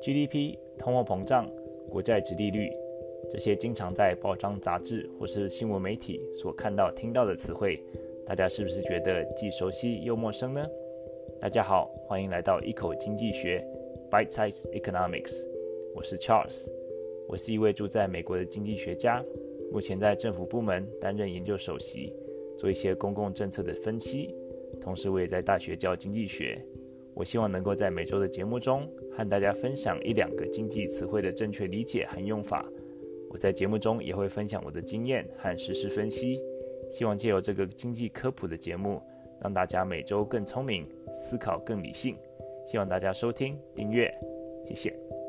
[0.00, 1.46] GDP、通货膨胀、
[1.90, 2.70] 国债殖利率，
[3.30, 7.78] 这些经常在报章杂志或是新闻媒体所看到、听到的词汇，
[8.24, 10.66] 大家是不是觉得既熟悉又陌生呢？
[11.38, 13.62] 大家好，欢迎来到一口经济学
[14.10, 15.46] （Bite Size Economics），
[15.94, 16.70] 我是 Charles，
[17.28, 19.22] 我是一位住在美国的经济学家，
[19.70, 22.10] 目前在政府部门担任研究首席，
[22.56, 24.34] 做一些公共政策的分析，
[24.80, 26.58] 同时我也在大学教经济学。
[27.20, 32.64] 我希望能够在每周的节目中和大家分享一两个经济词汇的正确理解和用法。
[33.28, 36.40] 我在节目中也会分享我的经验和实时分析，
[36.90, 39.02] 希望借由这个经济科普的节目，
[39.42, 42.16] 让大家每周更聪明，思考更理性。
[42.64, 44.10] 希望大家收听、订阅，
[44.64, 45.19] 谢谢。